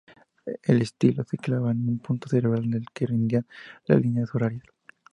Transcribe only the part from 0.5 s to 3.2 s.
El stilo se clava en un punto central del que